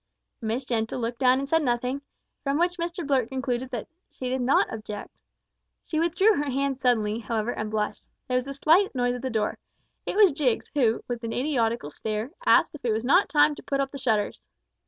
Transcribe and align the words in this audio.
Miss 0.41 0.65
Gentle 0.65 0.99
looked 0.99 1.19
down 1.19 1.37
and 1.37 1.47
said 1.47 1.61
nothing, 1.61 2.01
from 2.43 2.57
which 2.57 2.77
Mr 2.79 3.05
Blurt 3.05 3.29
concluded 3.29 3.69
that 3.69 3.87
she 4.09 4.29
did 4.29 4.41
not 4.41 4.73
object. 4.73 5.15
She 5.85 5.99
withdrew 5.99 6.33
her 6.37 6.49
hand 6.49 6.81
suddenly, 6.81 7.19
however, 7.19 7.51
and 7.51 7.69
blushed. 7.69 8.01
There 8.27 8.35
was 8.35 8.47
a 8.47 8.53
slight 8.55 8.95
noise 8.95 9.13
at 9.13 9.21
the 9.21 9.29
door. 9.29 9.59
It 10.07 10.15
was 10.15 10.31
Jiggs, 10.31 10.71
who, 10.73 11.03
with 11.07 11.23
an 11.23 11.33
idiotical 11.33 11.91
stare, 11.91 12.31
asked 12.47 12.73
if 12.73 12.83
it 12.83 12.91
was 12.91 13.05
not 13.05 13.29
time 13.29 13.53
to 13.53 13.61
put 13.61 13.79
up 13.79 13.91
the 13.91 13.99
shutters! 13.99 14.43